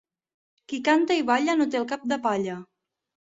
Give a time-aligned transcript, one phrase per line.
[0.71, 2.57] Qui canta i balla no té el cap de palla.